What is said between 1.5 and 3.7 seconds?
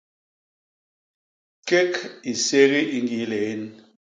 Kék i ségi i ñgii lién.